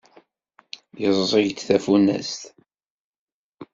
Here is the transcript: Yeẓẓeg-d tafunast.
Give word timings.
Yeẓẓeg-d 1.01 1.57
tafunast. 1.67 2.41